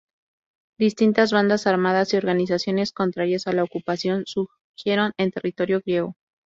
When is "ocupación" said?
3.63-4.23